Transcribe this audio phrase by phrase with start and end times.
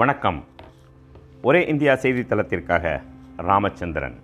[0.00, 0.44] வணக்கம்.
[1.42, 3.00] ஒரே இந்தியா செய்தித்தளத்திற்காக
[3.36, 4.14] ராமச்சந்திரன்.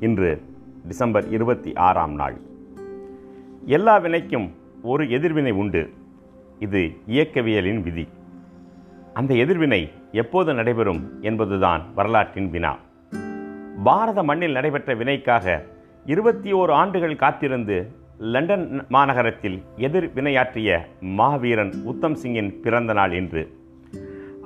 [0.00, 0.42] இன்று
[0.86, 2.40] டிசம்பர் இருபத்தி ஆறாம் நாள்.
[3.66, 4.50] எல்லா வினைக்கும்
[4.82, 5.92] ஒரு எதிர்வினை உண்டு.
[6.58, 8.08] இது இயக்கவியலின் விதி.
[9.14, 12.76] அந்த எதிர்வினை எப்போது நடைபெறும் என்பதுதான் வரலாற்றின் வினா.
[13.84, 15.64] பாரத மண்ணில் நடைபெற்ற வினைக்காக
[16.04, 23.57] இருபத்தி ஓரு ஆண்டுகள் காத்திருந்து லண்டன் மாநகரத்தில் எதிர் வினையாற்றிய மாவீரன் உத்தம் சிங்கின் பிறந்த நாள் இன்று.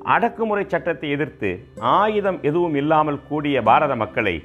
[0.06, 4.42] அடக்குமுறை சட்டத்தை எதிர்த்து ஆயுதம் எதுவும் இல்லாமல் கூடிய பாரத மக்களை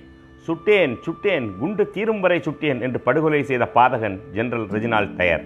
[0.47, 5.45] சுட்டேன் சுட்டேன் குண்டு தீரும் வரை சுட்டேன் என்று படுகொலை செய்த பாதகன் ஜெனரல் ரெஜினால் டயர்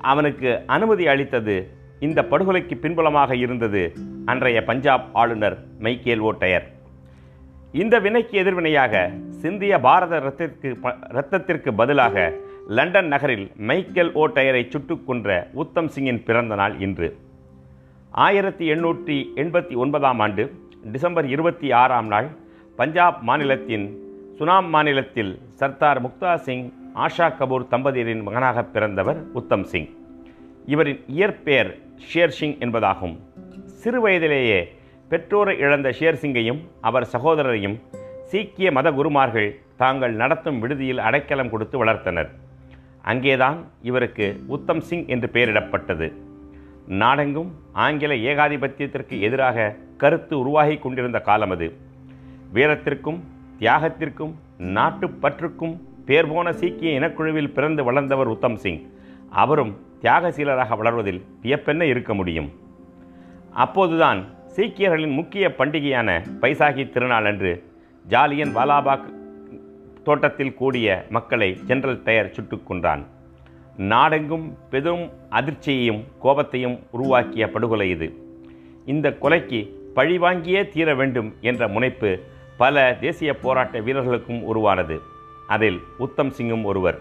[0.00, 1.56] அவனுக்கு அனுமதி அளித்தது
[2.00, 3.82] இந்த படுகொலைக்கு பின்புலமாக இருந்தது
[4.24, 6.66] அன்றைய பஞ்சாப் ஆளுநர் மைக்கேல் ஓ டயர்
[7.74, 10.76] இந்த வினைக்கு எதிர்வினையாக சிந்திய பாரத ரத்திற்கு
[11.08, 12.32] ரத்தத்திற்கு பதிலாக
[12.68, 17.08] லண்டன் நகரில் மைக்கேல் ஓ டயரை சுட்டுக் கொன்ற உத்தம் சிங்கின் பிறந்த நாள் இன்று.
[18.24, 20.52] ஆயிரத்தி எண்ணூற்றி எண்பத்தி ஒன்பதாம் ஆண்டு
[20.92, 22.28] டிசம்பர் இருபத்தி ஆறாம் நாள்
[22.76, 23.84] பஞ்சாப் மாநிலத்தின்
[24.38, 29.88] சுனாம் மாநிலத்தில் சர்தார் முக்தா சிங் ஆஷா கபூர் தம்பதியரின் மகனாக பிறந்தவர் உத்தம் சிங்.
[30.66, 31.78] இவரின் இயற்பெயர்
[32.12, 33.16] ஷேர் சிங் என்பதாகும்.
[33.64, 34.72] சிறு வயதிலேயே
[35.08, 37.76] பெற்றோரை இழந்த ஷேர் சிங்கையும் அவர் சகோதரரையும்
[38.22, 42.28] சீக்கிய மத குருமார்கள் தாங்கள் நடத்தும் விடுதியில் அடைக்கலம் கொடுத்து வளர்த்தனர்.
[43.02, 46.12] அங்கேதான் இவருக்கு உத்தம் சிங் என்று பெயரிடப்பட்டது.
[46.88, 51.72] நாடெங்கும் ஆங்கில ஏகாதிபத்தியத்திற்கு எதிராக கருத்து உருவாகி கொண்டிருந்த காலம் அது.
[52.54, 53.20] வீரத்திற்கும்
[53.58, 58.90] தியாகத்திற்கும் நாட்டுப்பற்றுக்கும் பேர் போன சீக்கிய இனக்குழுவில் பிறந்து வளர்ந்தவர் உத்தம் சிங்.
[59.30, 62.52] அவரும் தியாகசீலராக வளர்வதில் வியப்பென்ன இருக்க முடியும்?
[63.50, 64.24] அப்போதுதான்
[64.56, 67.64] சீக்கியர்களின் முக்கிய பண்டிகையான பைசாகி திருநாள் அன்று
[68.06, 69.04] ஜாலியன் வாலாபாக்
[70.04, 73.06] தோட்டத்தில் கூடிய மக்களை ஜெனரல் டயர் சுட்டுக் கொன்றான்.
[73.76, 78.14] நாடெங்கும் பெரும் அதிர்ச்சியையும் கோபத்தையும் உருவாக்கிய படுகொலை இது.
[78.86, 82.18] இந்த கொலைக்கு பழிவாங்கியே தீர வேண்டும் என்ற முனைப்பு
[82.56, 85.00] பல தேசிய போராட்ட வீரர்களுக்கும் உருவானது.
[85.46, 87.00] அதில் உத்தம் சிங்கும் ஒருவர்.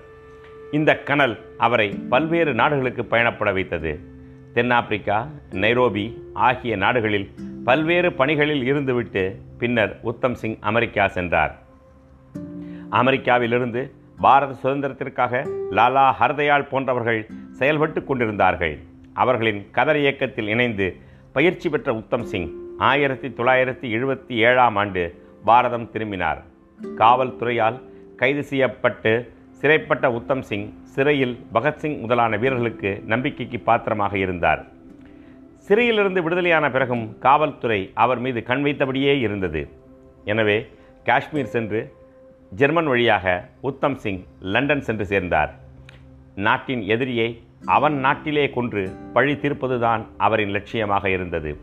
[0.72, 4.00] இந்த கனல் அவரை பல்வேறு நாடுகளுக்கு பயணப்பட வைத்தது.
[4.54, 7.30] தென்னாப்பிரிக்கா நைரோபி ஆகிய நாடுகளில்
[7.64, 11.64] பல்வேறு பணிகளில் இருந்துவிட்டு பின்னர் உத்தம் சிங் அமெரிக்கா சென்றார்.
[12.92, 13.92] அமெரிக்காவிலிருந்து
[14.24, 15.34] பாரத சுதந்திரத்திற்காக
[15.78, 17.22] லாலா ஹர்தயாள் போன்றவர்கள்
[17.60, 18.76] செயல்பட்டு கொண்டிருந்தார்கள்.
[19.14, 20.88] அவர்களின் கதர் இயக்கத்தில் இணைந்து
[21.36, 22.50] பயிற்சி பெற்ற உத்தம் சிங்
[22.90, 25.04] ஆயிரத்தி தொள்ளாயிரத்தி எழுபத்தி ஏழாம் ஆண்டு
[25.50, 26.40] பாரதம் திரும்பினார்.
[27.02, 27.78] காவல்துறையால்
[28.22, 29.14] கைது செய்யப்பட்டு
[29.60, 34.62] சிறைப்பட்ட உத்தம் சிங் சிறையில் பகத்சிங் முதலான வீரர்களுக்கு நம்பிக்கைக்கு பாத்திரமாக இருந்தார்.
[35.68, 39.62] சிறையிலிருந்து விடுதலையான பிறகும் காவல்துறை அவர் மீது கண் வைத்தபடியே இருந்தது.
[40.32, 40.58] எனவே
[41.06, 41.82] காஷ்மீர் சென்று
[42.56, 45.52] ஜெர்மன் வழியாக உத்தம் சிங் லண்டன் சென்று சேர்ந்தார்.
[46.36, 51.58] நாட்டின் எதிரியை அவன் நாட்டிலே கொன்று பழி தீர்ப்பதுதான் அவரின் லட்சியமாக இருந்தது.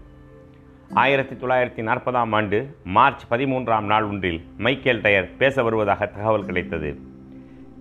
[0.94, 7.00] ஆயிரத்தி தொள்ளாயிரத்தி நாற்பதாம் ஆண்டு மார்ச் பதிமூன்றாம் நாள் ஒன்றில் மைக்கேல் டயர் பேச வருவதாக தகவல் கிடைத்தது.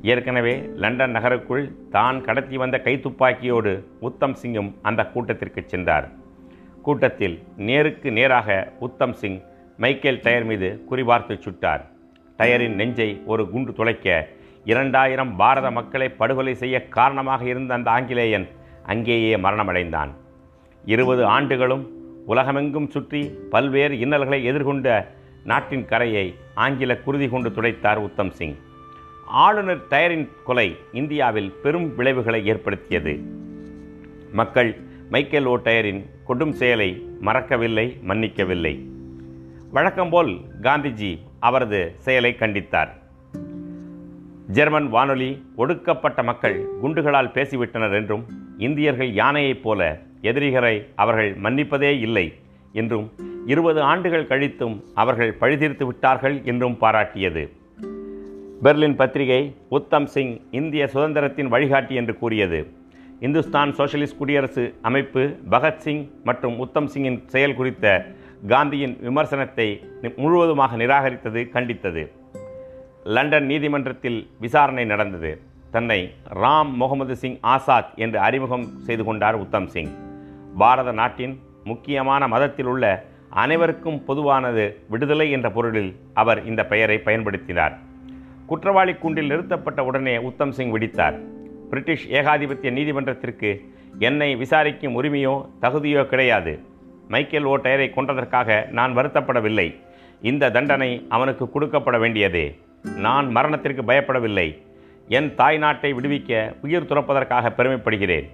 [0.01, 6.09] ஏற்கனவே லண்டன் நகருக்குள் தான் கடத்தி வந்த கைத்துப்பாக்கியோடு உத்தம் சிங்கும் அந்த கூட்டத்திற்கு சென்றார்.
[6.81, 9.41] கூட்டத்தில் நேருக்கு நேராக உத்தம் சிங்
[9.77, 11.83] மைக்கேல் டயர் மீது குறிபார்த்து சுட்டார்.
[12.41, 14.27] டயரின் நெஞ்சை ஒரு குண்டு துளைக்க
[14.65, 18.47] இரண்டாயிரம் பாரத மக்களை படுகொலை செய்ய காரணமாக இருந்த அந்த ஆங்கிலேயன்
[18.83, 20.11] அங்கேயே மரணமடைந்தான்.
[20.85, 21.83] இருபது ஆண்டுகளும்
[22.27, 25.05] உலகமெங்கும் சுற்றி பல்வேறு இன்னல்களை எதிர்கொண்ட
[25.43, 28.57] நாட்டின் கரையை ஆங்கில குருதி கொண்டு துடைத்தார் உத்தம் சிங்.
[29.25, 33.13] ஆளுநர் டயரின் கொலை இந்தியாவில் பெரும் விளைவுகளை ஏற்படுத்தியது.
[34.31, 34.71] மக்கள்
[35.09, 38.87] மைக்கேல் ஓ டயரின் கொடும் செயலை மறக்கவில்லை மன்னிக்கவில்லை.
[39.71, 42.91] வழக்கம்போல் காந்திஜி அவரது செயலை கண்டித்தார்.
[44.47, 48.25] ஜெர்மன் வானொலி ஒடுக்கப்பட்ட மக்கள் குண்டுகளால் பேசிவிட்டனர் என்றும்
[48.57, 52.33] இந்தியர்கள் யானையைப் போல எதிரிகளை அவர்கள் மன்னிப்பதே இல்லை
[52.73, 53.11] என்றும்
[53.45, 57.43] இருபது ஆண்டுகள் கழித்தும் அவர்கள் பழிதீர்த்து விட்டார்கள் என்றும் பாராட்டியது.
[58.63, 62.59] பெர்லின் பத்திரிகை உத்தம் சிங் இந்திய சுதந்திரத்தின் வழிகாட்டி என்று கூறியது.
[63.19, 67.87] இந்துஸ்தான் சோஷலிஸ்ட் குடியரசு அமைப்பு பகத்சிங் மற்றும் உத்தம் சிங்கின் செயல் குறித்த
[68.47, 69.65] காந்தியின் விமர்சனத்தை
[70.15, 72.03] முழுவதுமாக நிராகரித்தது கண்டித்தது.
[73.03, 75.41] லண்டன் நீதிமன்றத்தில் விசாரணை நடந்தது.
[75.71, 79.91] தன்னை ராம் முகமது சிங் ஆசாத் என்று அறிமுகம் செய்து கொண்டார் உத்தம் சிங்.
[80.57, 87.75] பாரத நாட்டின் முக்கியமான மதத்தில் உள்ள அனைவருக்கும் பொதுவானது விடுதலை என்ற பொருளில் அவர் இந்த பெயரை பயன்படுத்தினார்.
[88.45, 91.19] குற்றவாளி கூண்டில் நிறுத்தப்பட்ட உடனே உத்தம் சிங் விடித்தார்.
[91.69, 93.51] பிரிட்டிஷ் ஏகாதிபத்திய நீதிமன்றத்திற்கு
[93.99, 96.69] என்னை விசாரிக்கும் உரிமையோ தகுதியோ கிடையாது.
[97.13, 99.67] மைக்கேல் ஓ டயரை கொன்றதற்காக நான் வருத்தப்படவில்லை.
[100.31, 102.45] இந்த தண்டனை அவனுக்கு கொடுக்கப்பட வேண்டியதே.
[103.05, 104.47] நான் மரணத்திற்கு பயப்படவில்லை.
[105.17, 106.31] என் தாய் நாட்டை விடுவிக்க
[106.65, 108.27] உயிர் துறப்பதற்காக பெருமைப்படுகிறேன்.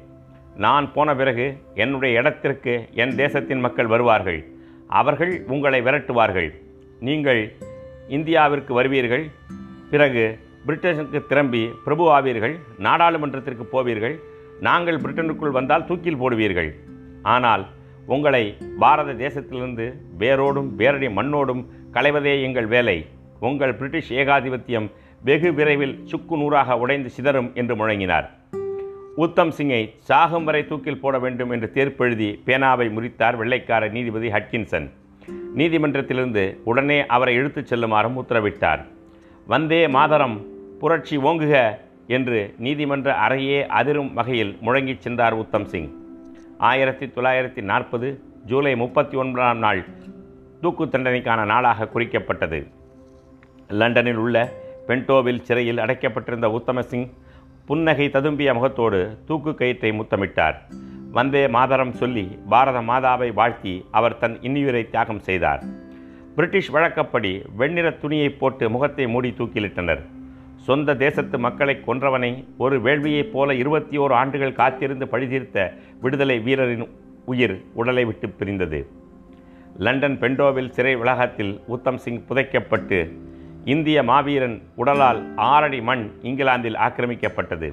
[0.66, 1.46] நான் போன பிறகு
[1.84, 4.40] என்னுடைய இடத்திற்கு என் தேசத்தின் மக்கள் வருவார்கள்.
[5.00, 6.50] அவர்கள் உங்களை விரட்டுவார்கள்.
[7.08, 7.42] நீங்கள்
[8.18, 9.26] இந்தியாவிற்கு வருவீர்கள்.
[9.94, 10.26] பிறகு
[10.68, 12.56] பிரிட்டனுக்கு திரும்பி பிரபு ஆவீர்கள்.
[12.88, 14.16] நாடாளுமன்றத்திற்கு போவீர்கள்.
[14.68, 16.72] நாங்கள் பிரிட்டனுக்குள் வந்தால் தூக்கில் போடுவீர்கள்.
[17.36, 17.66] ஆனால்
[18.08, 23.06] உங்களை பாரத தேசத்திலிருந்து வேரோடும் வேரடி மண்ணோடும் களைவதே எங்கள் வேலை.
[23.40, 24.92] உங்கள் பிரிட்டிஷ் ஏகாதிபத்தியம்
[25.24, 28.30] வெகு விரைவில் சுக்கு நூறாக உடைந்து சிதறும் என்று முழங்கினார்.
[29.16, 34.90] உத்தம் சிங்கை சாகும் வரை தூக்கில் போட வேண்டும் என்று தீர்ப்பெழுதி பேனாவை முறித்தார் வெள்ளைக்கார நீதிபதி ஹட்கின்சன்.
[35.56, 38.80] நீதிமன்றத்திலிருந்து உடனே அவரை இழுத்துச் செல்லுமாறும் உத்தரவிட்டார்.
[39.48, 40.46] வந்தே மாதரம்
[40.80, 41.78] புரட்சி ஓங்குக
[42.08, 46.07] என்று நீதிமன்ற அறையே அதிரும் வகையில் முழங்கிச் சென்றார் உத்தம் சிங்.
[46.58, 49.86] ஆயிரத்தி தொள்ளாயிரத்தி நாற்பது ஜூலை முப்பத்தி ஒன்பதாம் நாள்
[50.62, 52.68] தூக்கு தண்டனைக்கான நாளாக குறிக்கப்பட்டது.
[53.68, 54.54] லண்டனில் உள்ள
[54.88, 57.10] பென்டோவில் சிறையில் அடைக்கப்பட்டிருந்த உத்தமசிங்
[57.66, 60.56] புன்னகை ததும்பிய முகத்தோடு தூக்கு கயிற்றை முத்தமிட்டார்.
[61.12, 65.64] வந்தே மாதரம் சொல்லி பாரத மாதாவை வாழ்த்தி அவர் தன் இன்னுயிரை தியாகம் செய்தார்.
[66.36, 70.06] பிரிட்டிஷ் வழக்கப்படி வெண்ணிற துணியை போட்டு முகத்தை மூடி தூக்கிலிட்டனர்.
[70.68, 75.68] சொந்த தேசத்து மக்களை கொன்றவனை ஒரு வேள்வியைப் போல இருபத்தி ஓரு ஆண்டுகள் காத்திருந்து பழிதீர்த்த
[76.02, 76.84] விடுதலை வீரரின்
[77.26, 78.80] உயிர் உடலை விட்டு பிரிந்தது.
[79.78, 83.00] லண்டன் பெண்டோவில் சிறை வளாகத்தில் உத்தம் சிங் புதைக்கப்பட்டு
[83.66, 87.70] இந்திய மாவீரன் உடலால் ஆறடி மண் இங்கிலாந்தில் ஆக்கிரமிக்கப்பட்டது.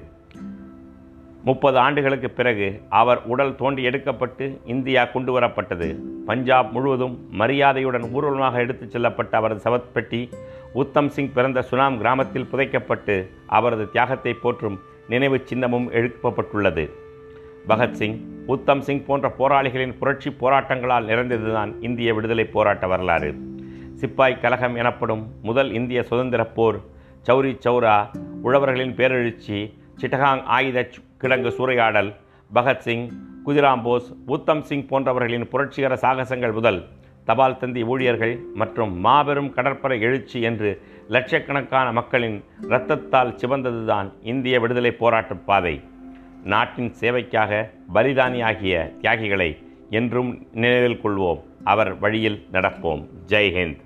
[1.45, 5.95] முப்பது ஆண்டுகளுக்கு பிறகு அவர் உடல் தோண்டி எடுக்கப்பட்டு இந்தியா கொண்டு வரப்பட்டது.
[6.25, 10.31] பஞ்சாப் முழுவதும் மரியாதையுடன் ஊர்வலமாக எடுத்துச் செல்லப்பட்ட அவரது சவத்பெட்டி
[10.73, 16.89] உத்தம் சிங் பிறந்த சுனாம் கிராமத்தில் புதைக்கப்பட்டு அவரது தியாகத்தை போற்றும் நினைவு சின்னமும் எழுப்பப்பட்டுள்ளது.
[17.67, 23.35] பகத்சிங் உத்தம் சிங் போன்ற போராளிகளின் புரட்சி போராட்டங்களால் நிறைந்ததுதான் இந்திய விடுதலை போராட்ட வரலாறு.
[23.93, 26.79] சிப்பாய் கலகம் எனப்படும் முதல் இந்திய சுதந்திரப் போர்
[27.29, 27.97] சௌரி சௌரா
[28.41, 32.15] உழவர்களின் பேரெழுச்சி சிட்டகாங் ஆயுத கிடங்கு சூறையாடல்
[32.53, 33.09] பகத்சிங்
[33.45, 36.87] குதிராம் போஸ் உத்தம் சிங் போன்றவர்களின் புரட்சிகர சாகசங்கள் முதல்
[37.25, 45.35] தபால் தந்தி ஊழியர்கள் மற்றும் மாபெரும் கடற்படை எழுச்சி என்று லட்சக்கணக்கான மக்களின் இரத்தத்தால் சிவந்ததுதான் இந்திய விடுதலை போராட்ட
[45.35, 45.81] பாதை.
[46.43, 49.49] நாட்டின் சேவைக்காக பலிதானியாகிய தியாகிகளை
[49.89, 51.41] என்றும் நினைவில் கொள்வோம்.
[51.63, 53.07] அவர் வழியில் நடப்போம்.
[53.27, 53.83] ஜெய்ஹிந்த்